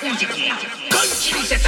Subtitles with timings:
[0.00, 1.58] 我就不信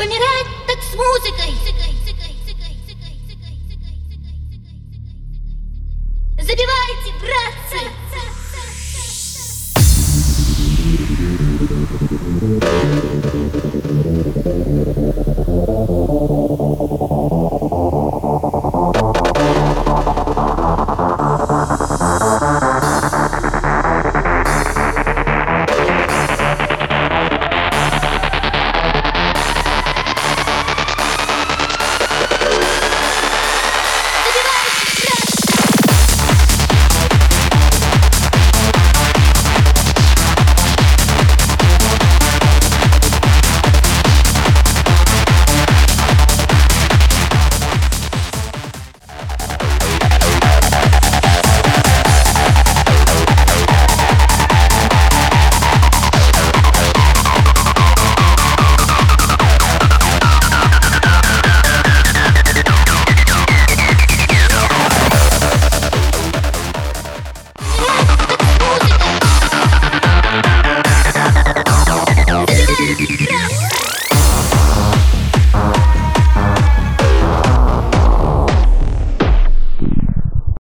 [0.00, 1.54] Помирать так с музыкой.
[6.40, 7.80] Забивайте, братцы!